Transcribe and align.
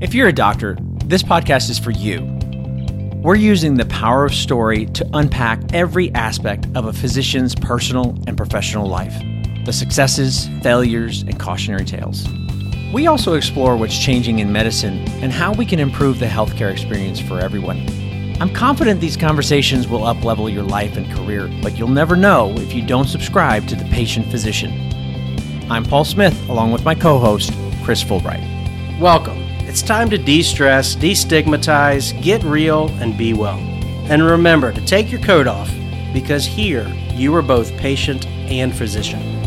If 0.00 0.14
you're 0.14 0.28
a 0.28 0.32
doctor, 0.32 0.76
this 1.06 1.24
podcast 1.24 1.68
is 1.70 1.78
for 1.80 1.90
you. 1.90 2.22
We're 3.20 3.34
using 3.34 3.74
the 3.74 3.86
power 3.86 4.24
of 4.24 4.32
story 4.32 4.86
to 4.86 5.04
unpack 5.12 5.74
every 5.74 6.14
aspect 6.14 6.68
of 6.76 6.84
a 6.84 6.92
physician's 6.92 7.56
personal 7.56 8.16
and 8.28 8.36
professional 8.36 8.86
life 8.86 9.14
the 9.64 9.72
successes, 9.72 10.48
failures, 10.62 11.22
and 11.22 11.38
cautionary 11.38 11.84
tales. 11.84 12.26
We 12.94 13.08
also 13.08 13.34
explore 13.34 13.76
what's 13.76 13.98
changing 13.98 14.38
in 14.38 14.52
medicine 14.52 15.00
and 15.20 15.32
how 15.32 15.52
we 15.52 15.66
can 15.66 15.80
improve 15.80 16.20
the 16.20 16.26
healthcare 16.26 16.70
experience 16.70 17.18
for 17.20 17.40
everyone. 17.40 17.84
I'm 18.40 18.54
confident 18.54 19.00
these 19.00 19.16
conversations 19.16 19.88
will 19.88 20.02
uplevel 20.02 20.50
your 20.50 20.62
life 20.62 20.96
and 20.96 21.12
career, 21.12 21.50
but 21.60 21.76
you'll 21.76 21.88
never 21.88 22.14
know 22.14 22.52
if 22.56 22.72
you 22.72 22.86
don't 22.86 23.08
subscribe 23.08 23.66
to 23.66 23.74
The 23.74 23.84
Patient 23.86 24.30
Physician. 24.30 24.70
I'm 25.68 25.84
Paul 25.84 26.04
Smith, 26.04 26.48
along 26.48 26.70
with 26.70 26.84
my 26.84 26.94
co 26.94 27.18
host, 27.18 27.52
Chris 27.82 28.02
Fullbright. 28.02 29.00
Welcome. 29.00 29.47
It's 29.68 29.82
time 29.82 30.08
to 30.08 30.16
de 30.16 30.42
stress, 30.42 30.96
destigmatize, 30.96 32.22
get 32.22 32.42
real, 32.42 32.88
and 33.02 33.18
be 33.18 33.34
well. 33.34 33.58
And 34.08 34.24
remember 34.24 34.72
to 34.72 34.82
take 34.86 35.12
your 35.12 35.20
coat 35.20 35.46
off 35.46 35.70
because 36.14 36.46
here 36.46 36.88
you 37.12 37.34
are 37.34 37.42
both 37.42 37.76
patient 37.76 38.26
and 38.26 38.74
physician. 38.74 39.37